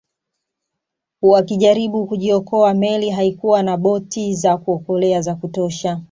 [1.21, 5.99] Wakijaribu kujiokoa meli haikuwa na boti za kuokolea za kutosha